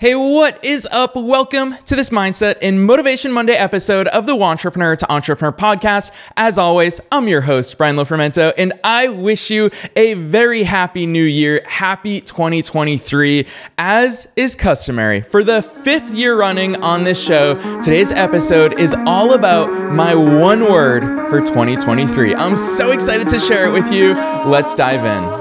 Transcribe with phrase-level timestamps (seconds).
[0.00, 1.14] Hey, what is up?
[1.14, 6.10] Welcome to this Mindset and Motivation Monday episode of the Entrepreneur to Entrepreneur podcast.
[6.38, 11.22] As always, I'm your host, Brian Lofermento, and I wish you a very happy new
[11.22, 11.60] year.
[11.66, 13.46] Happy 2023.
[13.76, 19.34] As is customary, for the fifth year running on this show, today's episode is all
[19.34, 22.34] about my one word for 2023.
[22.34, 24.14] I'm so excited to share it with you.
[24.14, 25.39] Let's dive in.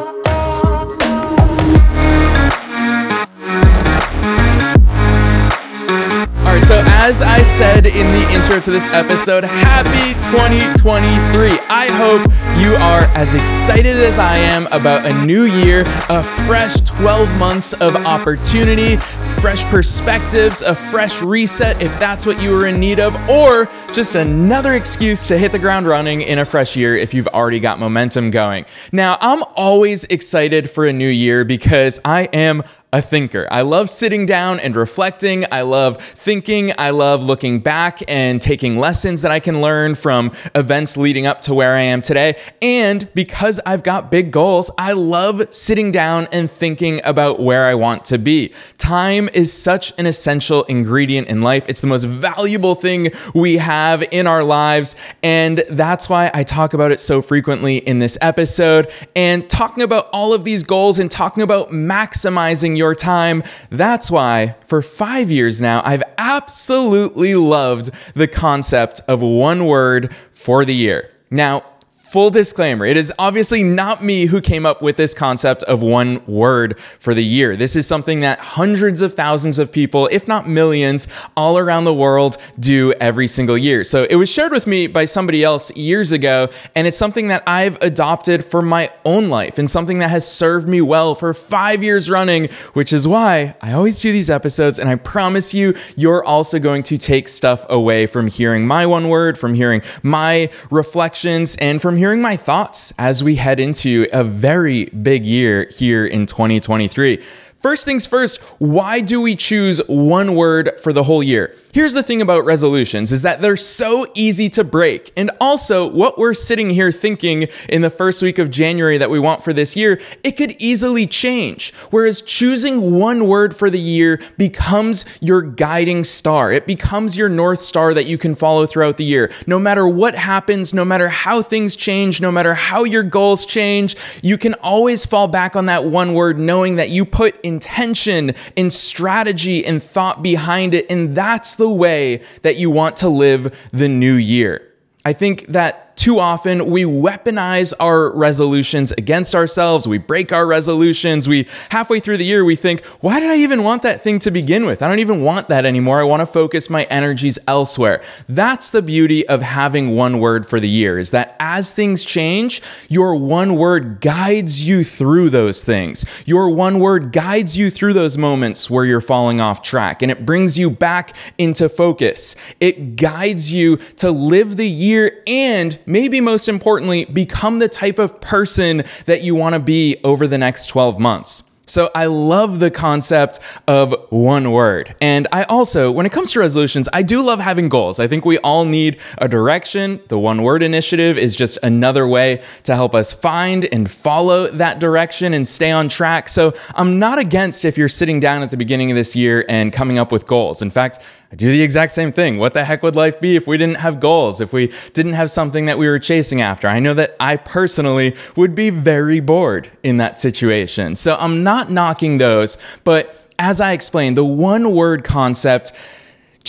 [7.10, 11.50] As I said in the intro to this episode, happy 2023.
[11.68, 12.22] I hope
[12.62, 17.74] you are as excited as I am about a new year, a fresh 12 months
[17.74, 18.98] of opportunity,
[19.42, 24.14] fresh perspectives, a fresh reset if that's what you were in need of, or just
[24.14, 27.80] another excuse to hit the ground running in a fresh year if you've already got
[27.80, 28.66] momentum going.
[28.92, 33.48] Now, I'm always excited for a new year because I am a thinker.
[33.52, 35.46] I love sitting down and reflecting.
[35.52, 36.72] I love thinking.
[36.76, 41.42] I love looking back and taking lessons that I can learn from events leading up
[41.42, 42.36] to where I am today.
[42.64, 47.76] And because I've got big goals, I love sitting down and thinking about where I
[47.76, 48.54] want to be.
[48.80, 51.66] Time is such an essential ingredient in life.
[51.68, 54.96] It's the most valuable thing we have in our lives.
[55.22, 58.92] And that's why I talk about it so frequently in this episode.
[59.16, 63.44] And talking about all of these goals and talking about maximizing your time.
[63.70, 70.66] That's why for five years now, I've absolutely loved the concept of one word for
[70.66, 71.12] the year.
[71.30, 71.64] Now,
[72.12, 76.26] Full disclaimer, it is obviously not me who came up with this concept of one
[76.26, 77.56] word for the year.
[77.56, 81.94] This is something that hundreds of thousands of people, if not millions, all around the
[81.94, 83.84] world do every single year.
[83.84, 87.44] So it was shared with me by somebody else years ago, and it's something that
[87.46, 91.84] I've adopted for my own life and something that has served me well for five
[91.84, 94.80] years running, which is why I always do these episodes.
[94.80, 99.10] And I promise you, you're also going to take stuff away from hearing my one
[99.10, 104.24] word, from hearing my reflections, and from hearing my thoughts as we head into a
[104.24, 107.22] very big year here in 2023.
[107.60, 111.54] First things first, why do we choose one word for the whole year?
[111.74, 115.12] Here's the thing about resolutions is that they're so easy to break.
[115.18, 119.20] And also, what we're sitting here thinking in the first week of January that we
[119.20, 121.74] want for this year, it could easily change.
[121.92, 126.54] Whereas choosing one word for the year becomes your guiding star.
[126.54, 129.32] It becomes your north star that you can follow throughout the year.
[129.46, 133.98] No matter what happens, no matter how things change, no matter how your goals change,
[134.24, 138.72] you can always fall back on that one word knowing that you put intention and
[138.72, 143.90] strategy and thought behind it and that's the way that you want to live the
[143.90, 144.66] new year.
[145.04, 149.86] I think that too often we weaponize our resolutions against ourselves.
[149.86, 151.28] We break our resolutions.
[151.28, 154.32] We halfway through the year we think, "Why did I even want that thing to
[154.32, 154.82] begin with?
[154.82, 156.00] I don't even want that anymore.
[156.00, 160.62] I want to focus my energies elsewhere." That's the beauty of having one word for
[160.62, 166.06] the year is that as things change, your one word guides you through those things.
[166.26, 170.26] Your one word guides you through those moments where you're falling off track and it
[170.26, 172.38] brings you back into focus.
[172.62, 178.22] It guides you to live the year and maybe most importantly, become the type of
[178.22, 181.44] person that you want to be over the next 12 months.
[181.70, 184.96] So I love the concept of one word.
[185.02, 188.00] And I also, when it comes to resolutions, I do love having goals.
[188.00, 190.02] I think we all need a direction.
[190.08, 194.80] The one word initiative is just another way to help us find and follow that
[194.80, 196.28] direction and stay on track.
[196.28, 199.72] So I'm not against if you're sitting down at the beginning of this year and
[199.72, 200.64] coming up with goals.
[200.64, 200.98] In fact,
[201.32, 202.40] I do the exact same thing.
[202.40, 205.30] What the heck would life be if we didn't have goals, if we didn't have
[205.30, 206.68] something that we were chasing after?
[206.68, 210.96] I know that I personally would be very bored in that situation.
[210.96, 215.72] So I'm not knocking those, but as I explained, the one word concept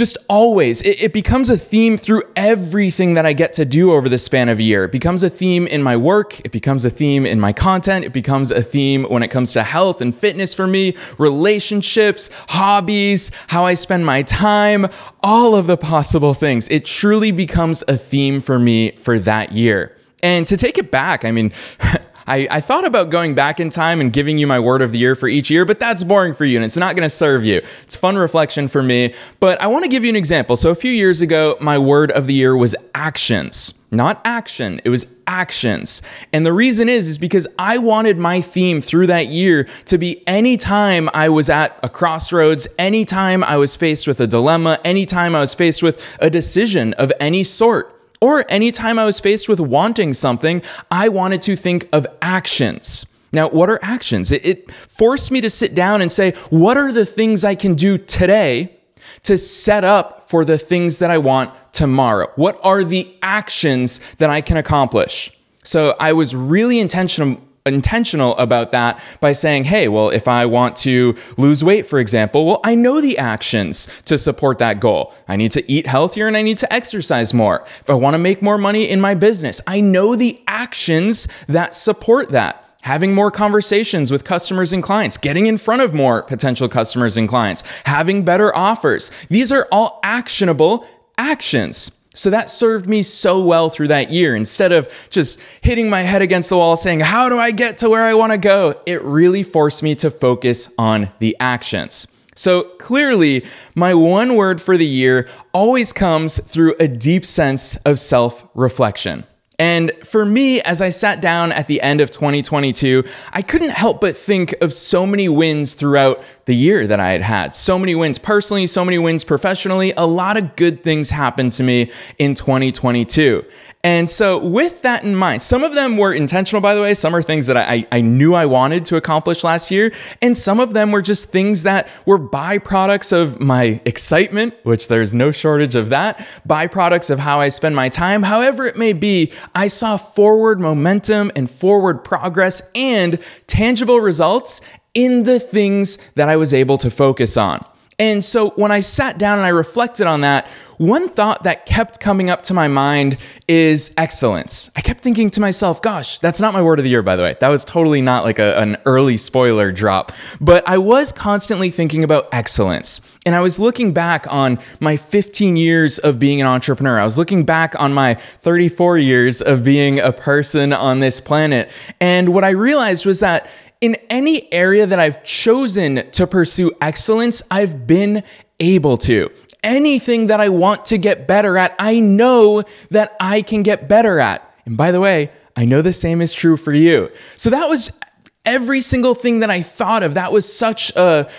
[0.01, 4.09] just always it, it, becomes a theme through everything that i get to do over
[4.09, 4.85] the span of a year.
[4.85, 8.15] It becomes a theme in my work it becomes a theme in my content it
[8.15, 13.67] becomes a theme when it comes to health and fitness for me relationships hobbies how
[13.67, 14.87] i spend my time
[15.23, 16.67] all of the possible things.
[16.71, 19.95] It truly becomes a theme for me for that year.
[20.23, 21.53] And to take it back i mean
[22.31, 24.99] I, I thought about going back in time and giving you my word of the
[24.99, 27.45] year for each year, but that's boring for you and it's not going to serve
[27.45, 27.61] you.
[27.83, 30.55] It's fun reflection for me, but I want to give you an example.
[30.55, 34.81] So a few years ago, my word of the year was actions not action.
[34.85, 36.01] It was actions.
[36.33, 40.27] And the reason is is because I wanted my theme through that year to be
[40.29, 45.41] anytime I was at a crossroads, anytime I was faced with a dilemma, anytime I
[45.41, 48.00] was faced with a decision of any sort.
[48.21, 53.07] Or anytime I was faced with wanting something, I wanted to think of actions.
[53.33, 54.33] Now, what are actions?
[54.33, 57.75] It, it, forced me to sit down and say, what are the things I can
[57.75, 58.77] do today
[59.23, 62.31] to set up for the things that I want tomorrow?
[62.37, 65.31] What are the actions that I can accomplish?
[65.63, 70.77] So I was really intentional intentional about that by saying, hey, well, if I want
[70.77, 75.15] to lose weight, for example, well, I know the actions to support that goal.
[75.29, 77.63] I need to eat healthier and I need to exercise more.
[77.81, 81.75] If I want to make more money in my business, I know the actions that
[81.75, 86.69] support that having more conversations with customers and clients, getting in front of more potential
[86.69, 89.11] customers and clients, having better offers.
[89.29, 90.87] These are all actionable
[91.19, 92.00] actions.
[92.15, 94.35] So that served me so well through that year.
[94.35, 97.89] Instead of just hitting my head against the wall saying, How do I get to
[97.89, 98.81] where I want to go?
[98.87, 102.09] It really forced me to focus on the actions.
[102.35, 107.99] So clearly, my one word for the year always comes through a deep sense of
[107.99, 109.25] self reflection.
[109.59, 114.01] And for me, as I sat down at the end of 2022, I couldn't help
[114.01, 117.55] but think of so many wins throughout the year that I had had.
[117.55, 119.93] So many wins personally, so many wins professionally.
[119.97, 123.45] A lot of good things happened to me in 2022.
[123.83, 126.93] And so, with that in mind, some of them were intentional, by the way.
[126.93, 129.91] Some are things that I, I knew I wanted to accomplish last year.
[130.21, 135.15] And some of them were just things that were byproducts of my excitement, which there's
[135.15, 138.23] no shortage of that, byproducts of how I spend my time.
[138.23, 144.61] However, it may be, I saw forward momentum and forward progress and tangible results
[144.95, 147.65] in the things that I was able to focus on.
[148.01, 150.49] And so when I sat down and I reflected on that,
[150.79, 154.71] one thought that kept coming up to my mind is excellence.
[154.75, 157.23] I kept thinking to myself, gosh, that's not my word of the year, by the
[157.23, 157.37] way.
[157.41, 160.13] That was totally not like a, an early spoiler drop.
[160.41, 163.03] But I was constantly thinking about excellence.
[163.27, 166.99] And I was looking back on my 15 years of being an entrepreneur.
[166.99, 171.71] I was looking back on my 34 years of being a person on this planet.
[172.01, 173.47] And what I realized was that
[173.81, 178.23] in any area that I've chosen to pursue excellence, I've been
[178.59, 179.31] able to.
[179.63, 184.19] Anything that I want to get better at, I know that I can get better
[184.19, 184.55] at.
[184.67, 187.11] And by the way, I know the same is true for you.
[187.37, 187.99] So that was
[188.45, 190.15] every single thing that I thought of.
[190.15, 191.31] That was such a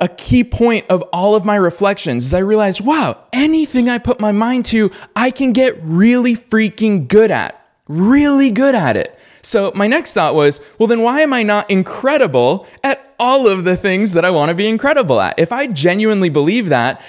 [0.00, 4.18] a key point of all of my reflections is I realized, wow, anything I put
[4.18, 7.62] my mind to, I can get really freaking good at.
[7.86, 9.19] Really good at it.
[9.42, 13.64] So my next thought was, well, then why am I not incredible at all of
[13.64, 15.38] the things that I want to be incredible at?
[15.38, 17.02] If I genuinely believe that,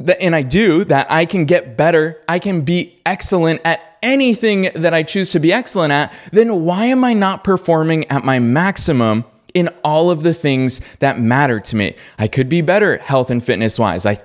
[0.00, 4.70] that, and I do, that I can get better, I can be excellent at anything
[4.74, 8.38] that I choose to be excellent at, then why am I not performing at my
[8.38, 9.24] maximum
[9.54, 11.96] in all of the things that matter to me?
[12.18, 14.06] I could be better health and fitness wise.
[14.06, 14.20] I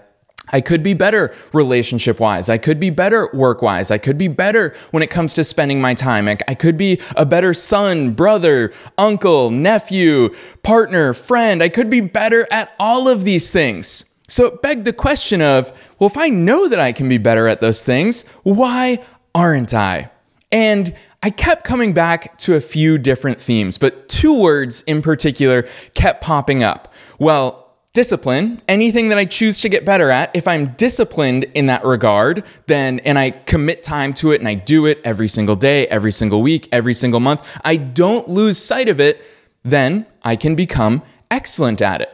[0.52, 2.50] I could be better relationship wise.
[2.50, 3.92] I could be better work wise.
[3.92, 6.28] I could be better when it comes to spending my time.
[6.28, 10.30] I, could be a better son, brother, uncle, nephew,
[10.64, 11.64] partner, friend.
[11.64, 14.16] I could be better at all of these things.
[14.28, 17.48] So it begged the question of well, if I know that I can be better
[17.48, 19.04] at those things, why
[19.36, 20.10] aren't I?
[20.52, 25.64] And I kept coming back to a few different themes, but two words in particular
[25.94, 26.92] kept popping up.
[27.20, 27.61] Well,
[27.94, 32.44] discipline, anything that I choose to get better at, if I'm disciplined in that regard,
[32.68, 36.14] then and I commit time to it and I do it every single day, every
[36.14, 39.22] single week, every single month, I don't lose sight of it,
[39.64, 42.10] then I can become excellent at it.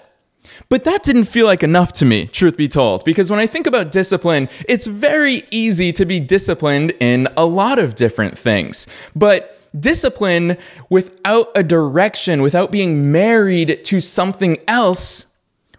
[0.70, 3.68] But that didn't feel like enough to me, truth be told, because when I think
[3.68, 8.88] about discipline, it's very easy to be disciplined in a lot of different things.
[9.16, 10.58] But discipline
[10.90, 15.27] without a direction, without being married to something else,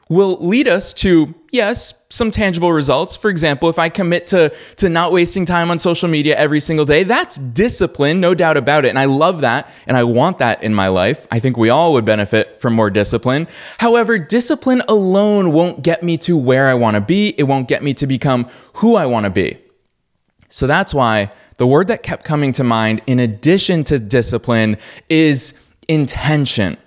[0.09, 3.17] will lead us to yes some tangible results.
[3.17, 6.85] For example if i commit to to not wasting time on social media every single
[6.85, 8.89] day that's discipline no doubt about it.
[8.89, 11.27] And i love that and i want that in my life.
[11.31, 13.47] I think we all would benefit from more discipline.
[13.79, 17.35] However discipline alone won't get me to where i want to be.
[17.39, 19.59] It won't get me to become who i want to be.
[20.49, 25.63] So that's why the word that kept coming to mind in addition to discipline is
[25.89, 26.79] intention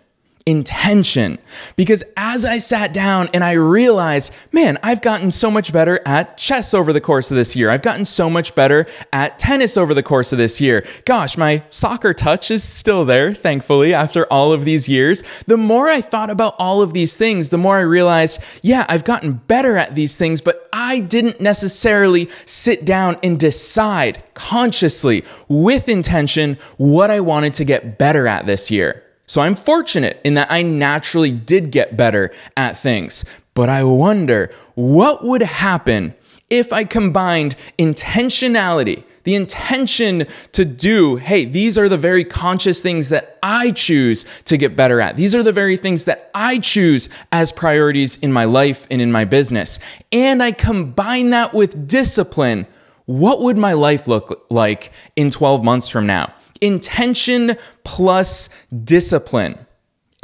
[0.45, 1.39] intention.
[1.75, 6.37] Because as I sat down and I realized, man, I've gotten so much better at
[6.37, 7.69] chess over the course of this year.
[7.69, 10.85] I've gotten so much better at tennis over the course of this year.
[11.05, 15.23] Gosh, my soccer touch is still there, thankfully, after all of these years.
[15.47, 19.03] The more I thought about all of these things, the more I realized, yeah, I've
[19.03, 25.87] gotten better at these things, but I didn't necessarily sit down and decide consciously with
[25.87, 29.00] intention what I wanted to get better at this year.
[29.31, 33.23] So I'm fortunate in that I naturally did get better at things.
[33.53, 36.15] But I wonder what would happen
[36.49, 43.07] if I combined intentionality, the intention to do, hey, these are the very conscious things
[43.07, 45.15] that I choose to get better at.
[45.15, 49.13] These are the very things that I choose as priorities in my life and in
[49.13, 49.79] my business.
[50.11, 52.67] And I combine that with discipline.
[53.05, 56.33] What would my life look like in 12 months from now?
[56.61, 58.49] Intention plus
[58.83, 59.57] discipline.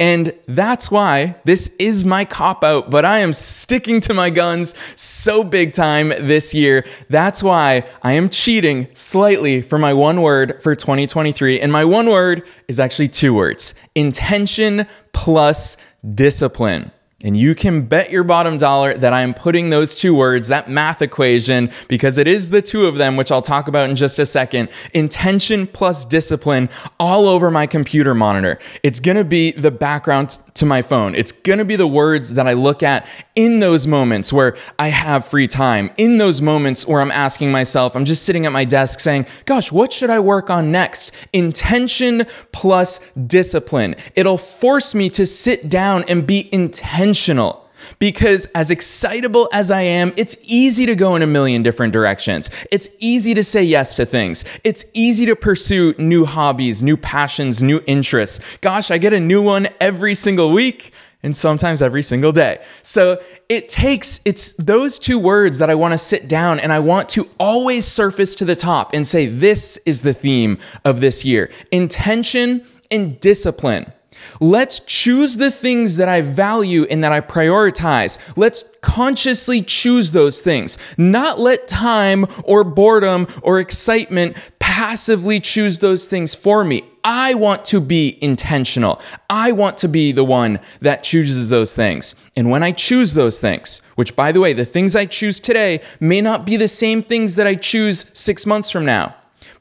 [0.00, 4.76] And that's why this is my cop out, but I am sticking to my guns
[4.94, 6.84] so big time this year.
[7.10, 11.58] That's why I am cheating slightly for my one word for 2023.
[11.58, 15.76] And my one word is actually two words intention plus
[16.14, 16.92] discipline.
[17.24, 20.68] And you can bet your bottom dollar that I am putting those two words, that
[20.68, 24.20] math equation, because it is the two of them, which I'll talk about in just
[24.20, 26.68] a second, intention plus discipline
[27.00, 28.60] all over my computer monitor.
[28.84, 31.16] It's gonna be the background to my phone.
[31.16, 35.26] It's gonna be the words that I look at in those moments where I have
[35.26, 39.00] free time, in those moments where I'm asking myself, I'm just sitting at my desk
[39.00, 41.10] saying, gosh, what should I work on next?
[41.32, 43.96] Intention plus discipline.
[44.14, 49.82] It'll force me to sit down and be intentional intentional because as excitable as I
[49.82, 52.50] am, it's easy to go in a million different directions.
[52.70, 54.44] It's easy to say yes to things.
[54.64, 58.58] It's easy to pursue new hobbies, new passions, new interests.
[58.58, 62.62] Gosh, I get a new one every single week and sometimes every single day.
[62.82, 66.78] So it takes, it's those two words that I want to sit down and I
[66.78, 71.24] want to always surface to the top and say, this is the theme of this
[71.24, 73.92] year intention and discipline.
[74.40, 78.18] Let's choose the things that I value and that I prioritize.
[78.36, 86.06] Let's consciously choose those things, not let time or boredom or excitement passively choose those
[86.06, 86.84] things for me.
[87.02, 89.00] I want to be intentional.
[89.30, 92.14] I want to be the one that chooses those things.
[92.36, 95.80] And when I choose those things, which by the way, the things I choose today
[96.00, 99.16] may not be the same things that I choose six months from now,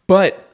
[0.08, 0.54] but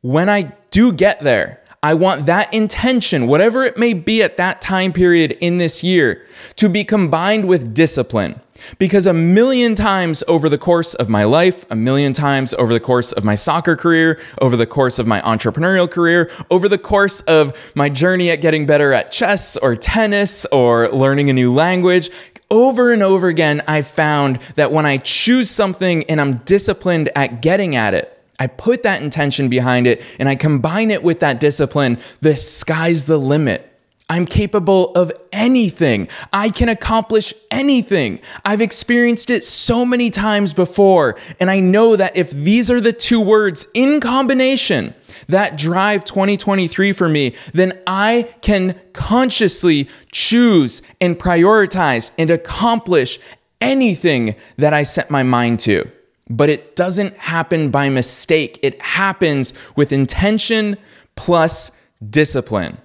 [0.00, 4.60] when I do get there, I want that intention, whatever it may be at that
[4.60, 8.38] time period in this year, to be combined with discipline.
[8.78, 12.80] Because a million times over the course of my life, a million times over the
[12.80, 17.22] course of my soccer career, over the course of my entrepreneurial career, over the course
[17.22, 22.10] of my journey at getting better at chess or tennis or learning a new language,
[22.50, 27.40] over and over again, I've found that when I choose something and I'm disciplined at
[27.40, 31.38] getting at it, I put that intention behind it and I combine it with that
[31.38, 33.66] discipline, the sky's the limit.
[34.08, 36.08] I'm capable of anything.
[36.32, 38.18] I can accomplish anything.
[38.44, 41.16] I've experienced it so many times before.
[41.38, 44.94] And I know that if these are the two words in combination
[45.28, 53.20] that drive 2023 for me, then I can consciously choose and prioritize and accomplish
[53.60, 55.88] anything that I set my mind to
[56.30, 58.58] but it doesn't happen by mistake.
[58.62, 60.78] It happens with intention
[61.16, 61.76] plus
[62.08, 62.78] discipline.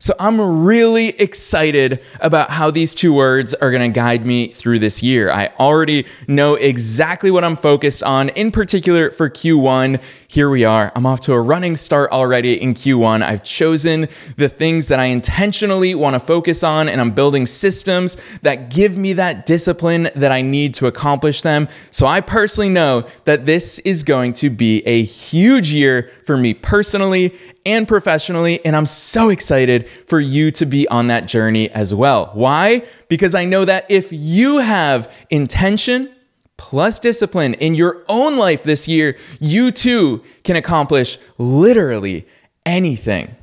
[0.00, 4.78] So I'm really excited about how these two words are going to guide me through
[4.78, 5.30] this year.
[5.30, 10.02] I already know exactly what I'm focused on, in particular for Q1.
[10.28, 10.92] Here we are.
[10.94, 13.22] I'm off to a running start already in Q1.
[13.22, 18.16] I've chosen the things that I intentionally want to focus on, and I'm building systems
[18.42, 21.68] that give me that discipline that I need to accomplish them.
[21.90, 26.54] So I personally know that this is going to be a huge year for me
[26.54, 27.34] personally
[27.68, 28.64] and professionally.
[28.64, 32.30] And I'm so excited for you to be on that journey as well.
[32.32, 32.82] Why?
[33.08, 36.10] Because I know that if you have intention,
[36.56, 42.26] plus discipline in your own life this year, you too can accomplish literally
[42.66, 43.34] anything.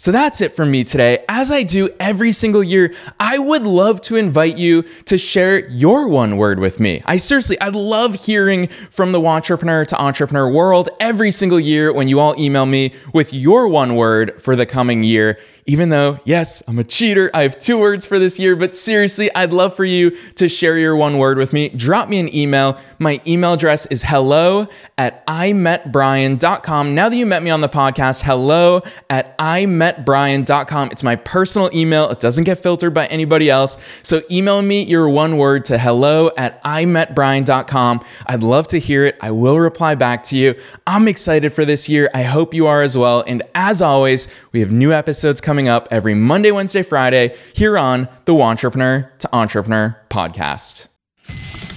[0.00, 1.26] So that's it from me today.
[1.28, 6.08] As I do every single year, I would love to invite you to share your
[6.08, 7.02] one word with me.
[7.04, 12.08] I seriously, I love hearing from the entrepreneur to entrepreneur world every single year when
[12.08, 15.38] you all email me with your one word for the coming year
[15.70, 19.32] even though, yes, I'm a cheater, I have two words for this year, but seriously,
[19.36, 21.68] I'd love for you to share your one word with me.
[21.68, 22.76] Drop me an email.
[22.98, 24.66] My email address is hello
[24.98, 26.96] at imetbrian.com.
[26.96, 30.88] Now that you met me on the podcast, hello at imetbrian.com.
[30.90, 33.76] It's my personal email, it doesn't get filtered by anybody else.
[34.02, 38.00] So email me your one word to hello at imetbrian.com.
[38.26, 39.16] I'd love to hear it.
[39.20, 40.56] I will reply back to you.
[40.88, 42.10] I'm excited for this year.
[42.12, 43.22] I hope you are as well.
[43.24, 47.76] And as always, we have new episodes coming coming up every Monday, Wednesday, Friday here
[47.76, 50.88] on the Entrepreneur to Entrepreneur podcast.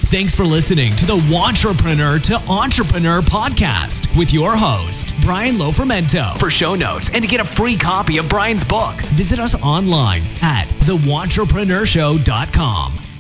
[0.06, 6.40] Thanks for listening to the Entrepreneur to Entrepreneur podcast with your host, Brian Lofermento.
[6.40, 10.22] For show notes and to get a free copy of Brian's book, visit us online
[10.42, 13.12] at thewantrepreneurShow.com.